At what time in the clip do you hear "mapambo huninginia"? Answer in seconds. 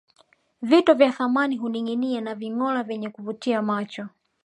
1.09-2.21